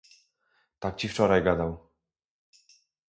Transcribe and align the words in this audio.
"Tak 0.79 0.97
ci 0.97 1.07
wczoraj 1.09 1.43
gadał." 1.43 1.89